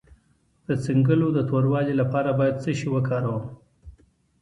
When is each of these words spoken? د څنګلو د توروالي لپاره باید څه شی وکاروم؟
د 0.67 0.69
څنګلو 0.85 1.27
د 1.33 1.39
توروالي 1.49 1.93
لپاره 2.01 2.29
باید 2.39 2.61
څه 2.63 2.71
شی 2.79 2.87
وکاروم؟ 2.91 3.43